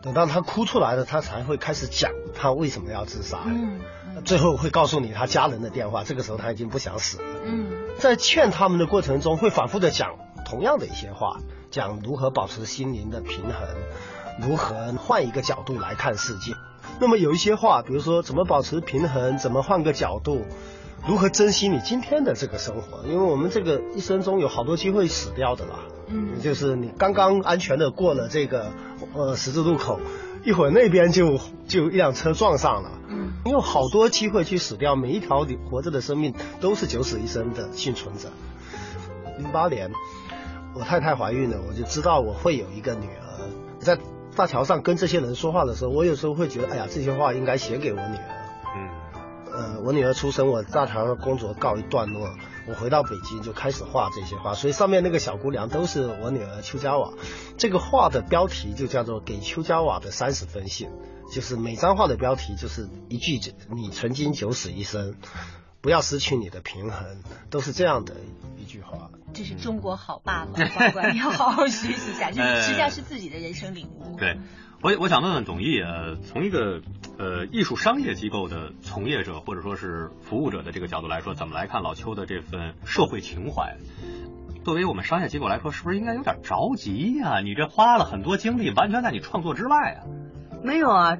[0.03, 3.39] 等到他哭出来了，他才会开始讲他为什么要自杀。
[3.47, 3.81] 嗯，
[4.25, 6.03] 最后会告诉你他家人的电话。
[6.03, 7.25] 这个时候他已经不想死了。
[7.45, 11.39] 嗯，在劝他们的过程中，会反复的讲同样的一些话，
[11.71, 16.53] 讲如何保持心灵的平衡，如何换一个角度来看世界。
[16.99, 20.45] 那么有一些话，比如说怎么保持平衡，怎么换个角度，
[21.07, 25.81] 如何珍惜你今天的这个生活，因为我们这个一生中有好多机会死掉的啦。
[26.07, 28.73] 嗯，就是你刚刚安全的过了这个
[29.15, 29.99] 呃十字路口，
[30.45, 32.93] 一会儿那边就就一辆车撞上了。
[33.09, 38.29] 嗯，你有好多机会去死掉，每一条你活着的生命都是九死一生的幸存者。
[39.39, 39.91] 零八年，
[40.75, 43.49] 我太太怀孕了，我就知道我会有一个女儿。
[43.81, 43.99] 在
[44.37, 48.29] 大桥上跟这些人说话的时候，我有时候会觉得，哎呀，这些话应该写给我女儿。
[48.77, 48.89] 嗯，
[49.55, 52.35] 呃，我女儿出生，我大桥上工作告一段落。
[52.69, 57.13] 我回到北京就开始画这些画，所以上面那个小姑娘都是我女儿邱家瓦。
[57.59, 60.89] 这个画的标题就叫做《给邱家瓦的三十封信》，
[61.35, 63.41] 就是每张画的标题就是一句
[63.75, 65.17] “你曾经九死一生，
[65.81, 68.15] 不要失去你的平衡”，都是这样的
[68.57, 69.11] 一句话。
[69.35, 74.17] 这是中国好爸爸，宝管要好好学习一下，这 实际上是自己的人生领悟。
[74.17, 74.39] 对。
[74.83, 76.83] 我我想问问董毅，呃，从一个
[77.17, 83.77] 呃艺术商业机构的从业者或者说是服务者的这个角度来说，怎么来看老邱的这份社会情怀？
[84.65, 87.39] 作为我们商业机构来说，是不是应该有点着急呀？
[87.39, 90.03] 你这花了很多精力，完全在你创作之外啊？
[90.65, 91.19] 没有啊，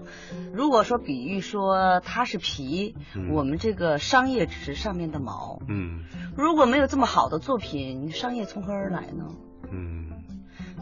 [0.53, 2.97] 如果说比喻说它是皮，
[3.31, 5.61] 我们这个商业只是上面的毛。
[5.69, 6.01] 嗯，
[6.37, 9.29] 如果没有这么好的作品，商业从何而来呢？
[9.71, 10.09] 嗯，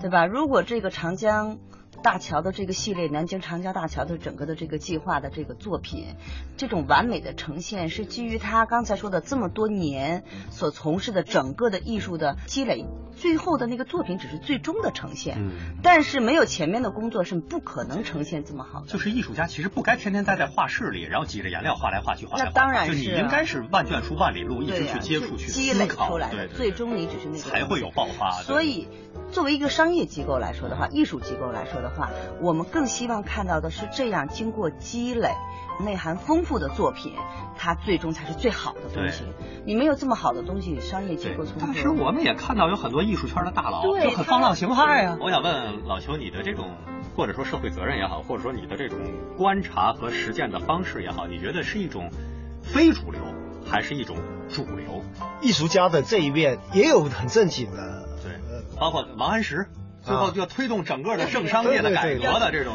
[0.00, 0.24] 对吧？
[0.24, 1.58] 如果这个长江。
[2.02, 6.16] 大桥的这个系列，南京长江大桥的整个的这个计划的这个作品，
[6.56, 15.36] 这种完美的呈现是基于他刚才说的这么多年所从事的整个的艺术的积累，最后的那个作品只是最终的呈现。
[15.38, 15.50] 嗯，
[15.82, 18.86] 但是没有前面的工作是不可能呈现这么好的。
[18.86, 22.54] 就是艺术家其实不该天天待在画室里，然后挤着颜料画来画去画来画去。
[22.54, 28.42] 那当然是，就你应该是万卷书万里路，一直去接触去积累出来的，最终你只是那个才会有爆发。
[28.42, 28.88] 所以。
[29.32, 31.89] 作为一个商业机构来说的话，艺术机构来说的话，
[32.40, 35.30] 我们更希望看到的是这样经过积累、
[35.84, 37.14] 内涵丰富的作品，
[37.56, 39.24] 它最终才是最好的东西。
[39.64, 45.18] 你没有这么好的东西，商业机构从当时我们也看到有很多艺术圈的大佬就很放浪形骸啊。
[45.20, 46.70] 我想问老邱，你的这种
[47.16, 48.98] 或者说社会责任也好，或者说你的这种
[49.36, 52.10] 观察和实践的方式也好，你觉得是一种
[52.62, 53.20] 非主流，
[53.66, 54.16] 还是一种
[54.48, 55.02] 主流？
[55.42, 58.08] 艺术家的这一面也有很正经的。
[58.22, 58.32] 对
[58.78, 59.66] 包括王安石，
[60.02, 62.74] 最后就推动整个的政商业的改革的这种，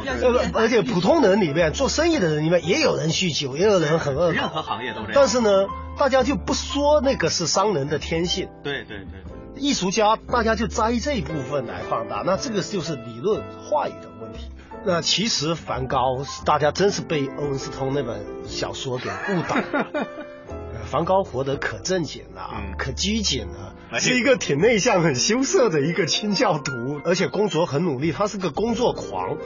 [0.54, 5.12] 而且普通人里面做生意的人里面也有人酗酒，也有人很恶，任何行业都这样。
[5.14, 5.66] 但是呢，
[5.98, 8.48] 大家就不说那个是商人的天性。
[8.62, 14.50] 对对对，艺术家大家就摘这一部分来放大，那这个就是理论话语的问题。
[14.84, 20.06] 那其实梵高，大家真是被欧文斯通那本小说给误导了。
[20.84, 23.74] 梵高活得可正经了，可拘谨了。
[23.98, 28.12] 是一个挺内向、很羞涩的一个清教徒，而且工作很努力。
[28.12, 29.36] 他是个工作狂。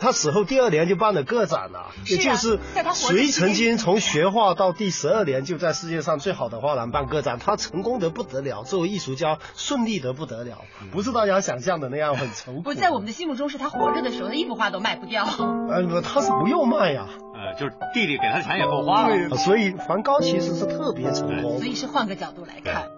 [0.00, 2.58] 他死后第二年就办了个展了，也就是
[2.92, 10.58] 谁曾经从学画到第十二年就在世界上最好的画廊办个展，他成功的不得了，作为艺术家顺利的不得了，
[10.90, 12.62] 不是大家想象的那样很愁苦。
[12.62, 15.24] 不在我们的心目中，是他活着的时候，一幅画都卖不掉。
[15.24, 19.36] 呃，他是不用卖呀，呃，就是弟弟给他的钱也够花了。
[19.36, 21.58] 所以梵高其实是特别成功。
[21.58, 22.88] 所以是换个角度来看。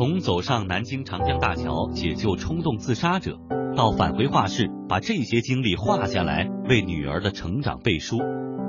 [0.00, 3.38] 从走上南京长江大桥解救冲动自杀者，
[3.76, 8.16] 到返回画室把这些经历画下来，为女儿的成长背书，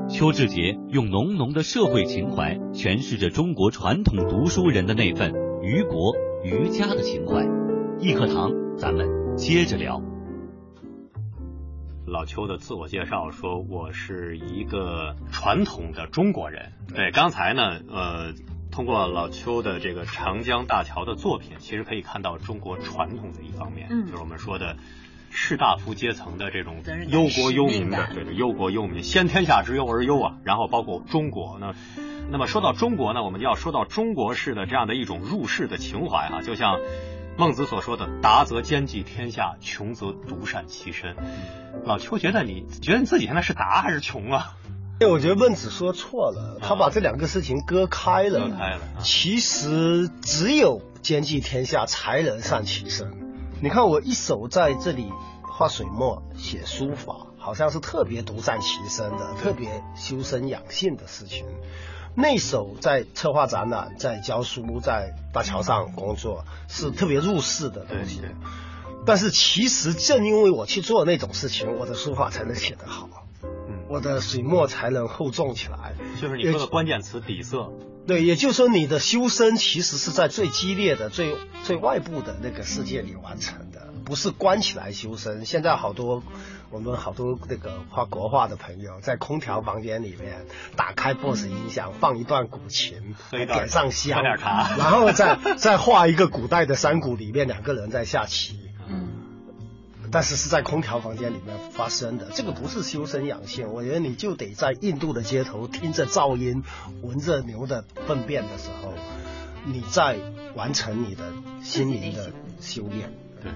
[0.10, 6.14] 邱志杰用浓浓的社会情怀诠释着中国传统读书人的那份于国
[6.44, 7.48] 于家的情怀。
[8.02, 10.02] 一课堂，咱们接着聊。
[12.06, 18.34] 老邱的自我介绍说：“我是一个传统的中国人。”对，刚才呢，呃，
[18.72, 24.78] 通过老邱的这个长江大桥的作品，其实可以看到中国传统的一方面，嗯就是我们说的
[25.30, 30.38] 士大夫阶层的这种忧国忧民的，对对，忧国忧民，先天下之忧而忧啊。
[30.44, 31.74] 然后包括中国呢，
[32.32, 36.80] 那么说到中国呢，我们就要说到中国式的这样的一种入世的情怀啊，就像
[37.38, 41.16] 孟子所说的“达则兼济天下，穷则独善其身”。
[41.86, 44.58] 老邱觉得你觉得你自己现在是达还是穷啊？
[45.02, 48.48] 哎，我觉得孟子说错了，他把这两个事情割开了。
[48.48, 53.12] 割开了啊其实只有兼济天下，才能善其身。
[53.64, 55.12] 你看我一手在这里
[55.42, 61.48] 画水墨、写书法，好像是特别独善其身的，特别修身养性的事情。
[62.14, 68.22] 那手在策划展览、在教书、在大桥上工作，是特别入世的东西。
[69.04, 73.10] 但是其实正因为我去做那种事情，我的书法才能写得好，
[73.92, 75.96] 我的水墨才能厚重起来。
[76.22, 77.72] 就是你说的关键词底色。
[78.08, 85.46] 对，也就是说你的修身其实是在最激烈的、最最外部的那个世界里完成的，不是关起来修身。
[85.46, 86.24] 现在好多
[86.72, 98.71] 我们好多那个画国画的朋友，在空调房间里面打开 BOSS 音响，放一段古琴，点上香，点茶然后再 再画一个古代的山谷里面两个人在下棋。
[100.12, 103.72] 但是是在空调房间里面发生的，这个不是修身养性。
[103.72, 106.64] 我觉得你就得在印度的街头听着噪音，
[107.02, 108.94] 闻着牛的粪便的时候，
[109.66, 110.18] 你在
[110.56, 113.14] 完成你的心灵的修炼。
[113.42, 113.52] 对，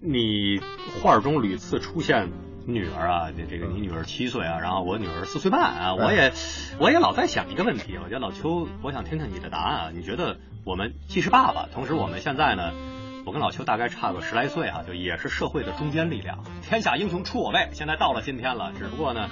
[0.00, 0.60] 你
[1.02, 2.30] 画中屡次出现
[2.66, 6.32] 女儿啊，这这个你女儿七岁啊，然后我女儿四岁半啊，我也
[6.78, 9.90] 我也老在想一个问题，我觉得老邱，我想听听你的答案啊。
[9.94, 12.72] 你觉得我们既是爸爸，同时我们现在呢？
[13.26, 16.44] 我跟老邱大概差个十来岁啊，就也是社会的中坚力量。
[16.62, 19.30] 天下英雄出我辈，现在到了今天了，只不过呢，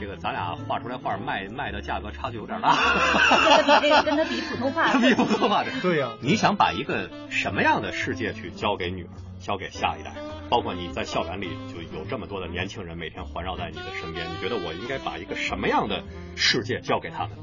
[0.00, 2.74] 这个咱俩画出来画卖卖的价格差距有点大。
[3.56, 5.70] 跟他比这个，跟他比普通话， 比普通话的。
[5.80, 10.12] 对呀、你想把一个什么样的世界去交给女儿，交给下一代？
[10.48, 16.02] 包括你在校园里就有这么多的年轻人每天环绕在你的身边，你觉得我应该把一个什么样的
[16.34, 17.38] 世界交给他们？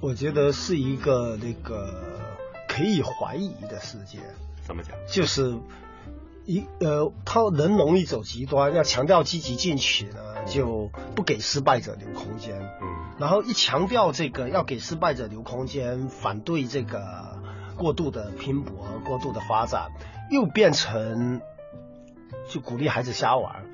[0.00, 2.22] 我觉得是一个那个
[2.68, 4.20] 可以怀疑的世界。
[4.66, 4.96] 怎么讲？
[5.08, 5.58] 就是
[6.44, 12.60] 一呃，他人容易走极端，要强调积极进取呢，就不给失败者留空间。
[12.82, 17.38] 嗯，然后一强调这个要给失败者留空间，反对这个
[17.76, 19.90] 过度的拼搏、过度的发展，
[20.30, 21.40] 又变成
[22.48, 23.64] 就鼓励孩子瞎玩。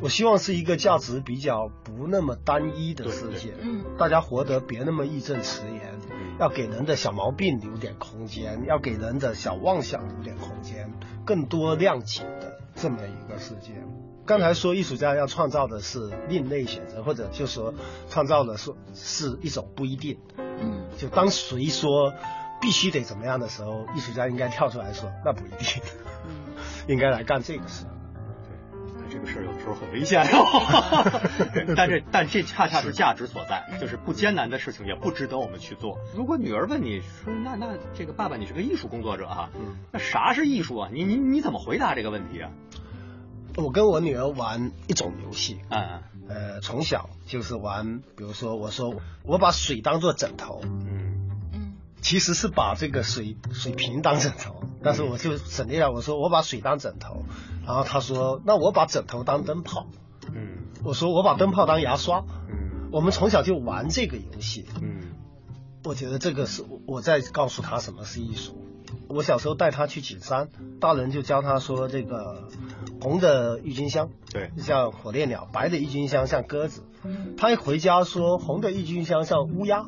[0.00, 5.98] 我希望是一个价值比较不那么单一的世界，嗯，大家活得别那么义正辞严，
[6.40, 10.92] 要给人的小毛病留点空间，要给人的小妄想留点空间，
[11.24, 13.72] 更多谅解的这么一个世界。
[14.24, 17.74] 刚才说艺术家要创造的是另类选择，或者就说
[18.08, 20.18] 创造的是是一种不一定。
[20.38, 22.12] 嗯，就当谁说
[22.60, 25.82] 必须得怎么样的时候，艺术家应该跳出来说那不一定，
[26.24, 26.54] 嗯，
[26.88, 27.84] 应该来干这个事。
[29.12, 30.46] 这个事儿有时候很危险哟，
[31.76, 35.98] 但这但这恰恰是价值所在，就是不艰难的事情也不值得我们去做。
[36.16, 39.50] 如果女儿问你说，那那这个爸爸你是个艺术工作者啊，
[39.92, 40.88] 那啥是艺术啊？
[40.90, 42.50] 你你你怎么回答这个问题啊？
[43.56, 48.94] 我跟我女儿玩一种游戏，嗯，呃，从小就是玩，比如说我说
[49.24, 57.26] 我把水当做枕头，嗯嗯，其实是把这个水水瓶当枕头，但是我就省略了，我说我把水当枕头，
[57.66, 59.86] 然后他说那我把枕头当灯泡，
[60.34, 65.12] 嗯，我说我把灯泡当牙刷，嗯，我们从小就玩这个游戏，嗯，
[65.84, 68.58] 我觉得这个是我在告诉他什么是艺术。
[69.08, 70.48] 我小时候带他去景山，
[70.80, 72.48] 大人就教他说这个
[73.00, 76.82] 红的郁金香，对，像火烈鸟；白的郁金香像鸽子。
[77.36, 79.86] 他一回家说红的郁金香像乌鸦，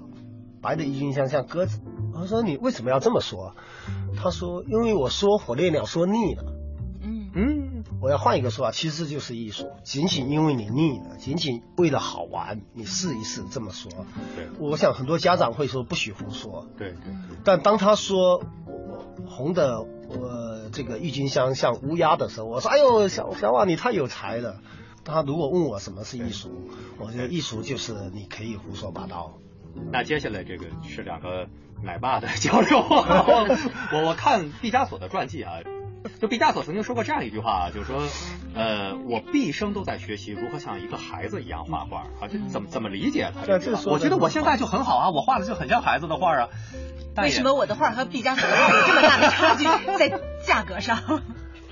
[0.61, 1.81] 白的郁金香像鸽子。
[2.13, 3.55] 我说你为什么要这么说？
[4.17, 6.45] 他说因为我说火烈鸟说腻了。
[7.03, 7.64] 嗯嗯，
[8.05, 9.73] 我要换一个说法，其实就是艺术。
[9.83, 13.91] 仅仅因为你腻了，仅仅为了好玩，你试一试这么说。
[14.37, 16.69] 对，我想很多家长会说不许胡说。
[16.77, 17.39] 对对对。
[17.45, 18.45] 但当他说
[19.27, 24.61] 红的呃这个郁金香像乌鸦的时候，我说哎呦小小瓦你太有才了。
[25.03, 26.51] 他如果问我什么是艺术，
[26.99, 29.39] 我觉得艺术就是你可以胡说八道。
[29.91, 31.49] 那接下来这个是两个
[31.83, 32.79] 奶爸的交流。
[32.87, 35.55] 我我看毕加索的传记啊，
[36.21, 38.03] 就毕加索曾经说过这样一句话啊，就是说，
[38.55, 43.47] 呃，我毕生都在学习如何像一个孩子一样画画啊，这怎么怎么理解他？
[43.47, 46.49] 对，这我觉得我现在就很好啊，我画的就很像孩子的画啊。
[47.17, 49.65] 为什么我的画和毕加索的画有这么大的差距
[49.97, 50.99] 在价格上？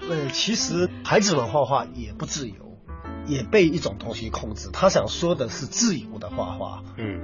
[0.09, 2.79] 呃，其实孩子们画画也不自由，
[3.27, 4.71] 也被一种东西控制。
[4.73, 7.21] 他想说的是自由的画画，嗯。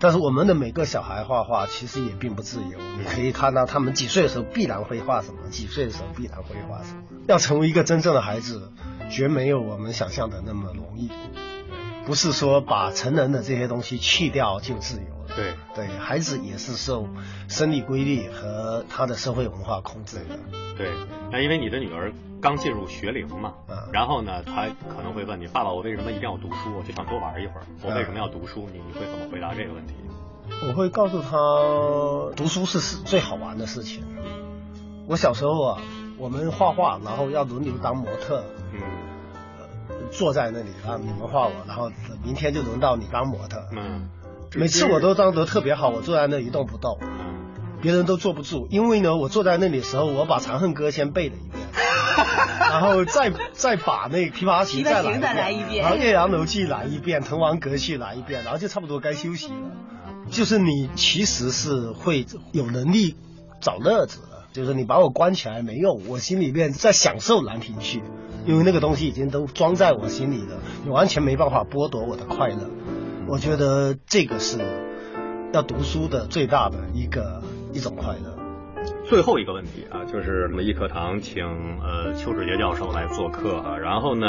[0.00, 2.78] 但是我们的每个小孩画画其实也并不自由。
[2.98, 7.02] 你可以看到他们几岁的时候必然会画什么，几岁的时候必然会画什么。
[7.28, 8.72] 要成为一个真正的孩子，
[9.10, 11.10] 绝没有我们想象的那么容易。
[12.06, 15.36] 不是说把成人的这些东西去掉就自由了。
[15.36, 17.06] 对对，孩子也是受
[17.46, 20.38] 生理规律和他的社会文化控制的。
[20.76, 20.90] 对，
[21.30, 23.54] 那因为你的女儿刚进入学龄嘛，
[23.92, 26.76] 然后呢，他可能会问你，爸爸，我为什么一定要读书？
[26.76, 27.62] 我就想多玩一会儿。
[27.82, 28.68] 我为什么要读书？
[28.72, 29.94] 你你会怎么回答这个问题？
[30.66, 34.04] 我会告诉他，读书是是最好玩的事情。
[35.06, 35.78] 我小时候啊，
[36.18, 38.42] 我们画画，然后要轮流当模特。
[38.72, 38.80] 嗯，
[40.10, 41.90] 坐在那里啊你们画我，然后
[42.24, 43.62] 明天就轮到你当模特。
[43.72, 44.08] 嗯，
[44.54, 46.98] 每次我都当得特别好，我坐在那一动不动。
[47.82, 51.66] 别人都坐不住，因为呢，我坐在那里的时候，我把《长恨歌》先背了一遍，
[52.58, 59.54] 然后再再把那《琵琶行》再来一遍， 然后《岳阳楼记》来一遍，《滕王阁序》来一遍，然后就差不多该休息了。
[60.30, 63.16] 就是你其实是会有能力
[63.60, 67.98] 找乐子的，就是你把我关起来没用，我心里面在享受《兰亭序》，
[68.46, 72.70] 因为那个东西已经都装在我心里了，你完全没办法剥夺我的快乐。
[73.26, 74.58] 我觉得这个是
[75.52, 77.42] 要读书的最大的一个。
[77.72, 78.36] 一种快乐。
[79.04, 81.44] 最后一个问题啊，就是我们一课堂请
[81.82, 84.26] 呃邱志杰教授来做客啊，然后呢，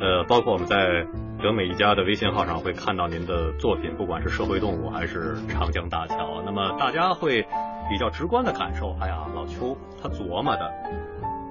[0.00, 1.04] 呃，包括我们在
[1.42, 7.42] 德美一家的微信号上会看到您的作品，不管是社会动物还是长江大桥，那么大家会
[7.90, 10.72] 比较直观的感受，哎呀，老邱他琢磨的，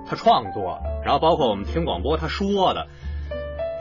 [0.08, 2.88] 他创作，然后包括我们听广播他说的，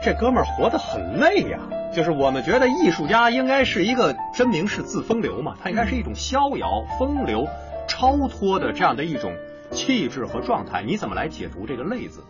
[0.03, 1.59] 这哥们儿活得很累呀。
[1.93, 7.47] 就是我们觉得艺术家应该是一个真名是自风流嘛，他应该是一种逍遥、风流、
[7.85, 9.33] 超脱的这样的一种
[9.71, 10.83] 气质和状态。
[10.83, 12.23] 你怎么来解读这个“累”字？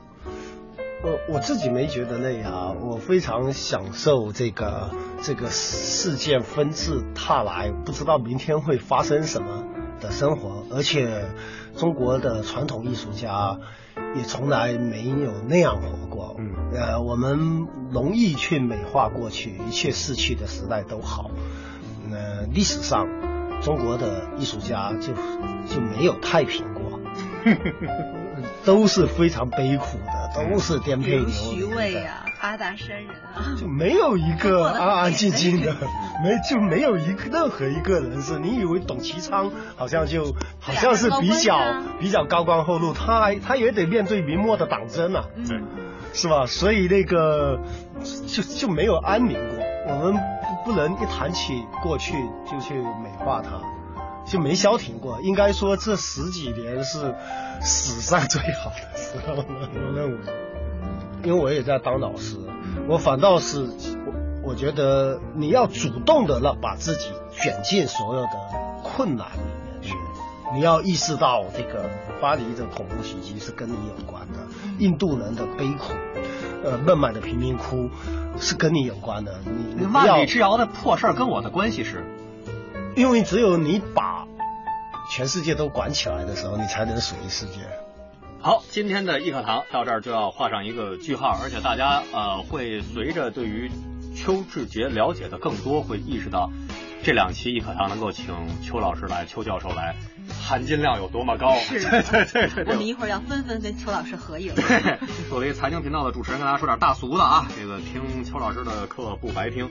[1.03, 4.89] 呃，我自己没觉得累啊，我非常享受这个
[5.21, 9.63] 这个事件纷至沓来，不知道明天会发生什么
[9.99, 11.25] 的生活，而且
[11.77, 13.59] 中国的传统艺术家。
[14.15, 16.35] 也从来没有那样活过。
[16.37, 21.31] 嗯，呃，我们容易去美化过去，一切逝去的时代都好。
[22.11, 23.07] 呃，历史上
[23.61, 25.13] 中国的艺术家就
[25.67, 26.99] 就没有太平过，
[28.65, 31.31] 都是非常悲苦的，都是颠沛流离。
[31.31, 32.25] 徐渭啊。
[32.41, 35.75] 八大山人啊，就没有一个安安静静的，
[36.23, 38.39] 没就没有一个任何一个人是。
[38.39, 41.55] 你以为董其昌好像就好像是比较
[41.99, 45.25] 比较高官厚禄，他还他也得面对明末的党争啊，
[46.13, 46.45] 是吧？
[46.45, 47.59] 所以那个
[48.27, 49.57] 就就没有安宁过。
[49.87, 50.15] 我们
[50.63, 52.13] 不能一谈起过去
[52.49, 53.61] 就去美化它，
[54.25, 55.19] 就没消停过。
[55.21, 57.15] 应该说这十几年是
[57.61, 60.17] 史上最好的时候，我认为。
[61.23, 62.35] 因为我也在当老师，
[62.87, 68.29] 我反倒是我我觉得你要主动的让把自己卷进所有的
[68.83, 69.93] 困难里面去，
[70.55, 71.87] 你要意识到这个
[72.19, 74.39] 巴黎的恐怖袭击是跟你有关的，
[74.81, 75.93] 印度人的悲苦，
[76.63, 77.87] 呃，孟买的贫民窟
[78.39, 79.39] 是跟你有关的。
[79.77, 82.03] 你万里之遥的破事儿跟我的关系是，
[82.95, 84.25] 因为只有你把
[85.11, 87.59] 全世界都管起来的时候，你才能属于世界。
[88.39, 93.69] 好，今天的易课堂到这儿就要画上一个句号，而且大家呃会随着对于
[94.15, 96.49] 邱志杰了解的更多，会意识到
[97.03, 99.95] 这两期易课堂能够请邱老师来、邱教授来，
[100.31, 101.55] 含金量有多么高。
[101.55, 102.63] 是， 对对对。
[102.65, 104.53] 我们一会儿要纷纷跟邱老师合影。
[104.55, 104.97] 对，
[105.29, 109.69] 作为财经频道的主持人，跟大家说点大俗的啊，这个听邱老师的课不白听，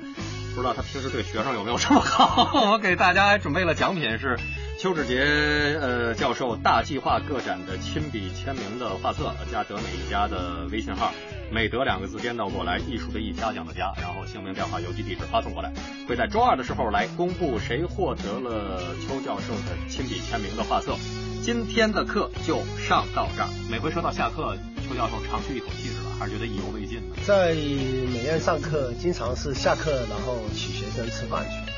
[0.54, 2.50] 不知道他平时对学生有没有这么好。
[2.72, 4.38] 我给大家准备了奖品是。
[4.78, 11.12] 邱志杰呃教授大计划个展的亲笔签名的画册，加德美一家的微信号，
[11.50, 15.72] 美德两个字颠倒过来，艺术的艺，嘉奖的嘉，然后姓名、电话、邮寄地址发送过来，
[16.08, 20.96] 会在周二的时候来公布谁获得了邱教授的亲笔签名的画册。
[21.42, 24.56] 今天的课就上到这儿，每回说到下课，
[24.88, 26.10] 邱教授长吁一口气是吧？
[26.20, 27.16] 还是觉得意犹未尽呢？
[27.26, 31.72] 在美院上课，经常是下课然后请学生吃饭去。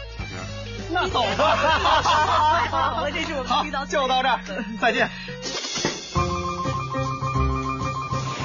[0.95, 1.57] 那走吧，
[2.71, 4.41] 好，这是我们遇到就到这儿，
[4.79, 5.09] 再见。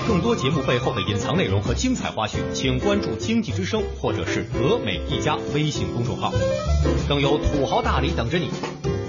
[0.08, 6.32] 更多节目背后的隐藏内容和精彩花絮，请关注经济之声或者是德美一家微信公众号，
[7.10, 8.49] 更有土豪大礼等着你。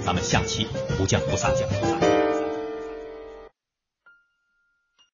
[0.05, 1.53] 咱们下期不见不散。